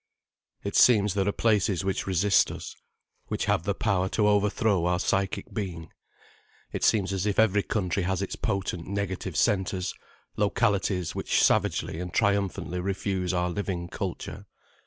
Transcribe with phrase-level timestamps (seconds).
[0.63, 2.75] It seems there are places which resist us,
[3.27, 5.91] which have the power to overthrow our psychic being.
[6.71, 9.93] It seems as if every country has its potent negative centres,
[10.37, 14.47] localities which savagely and triumphantly refuse our living culture.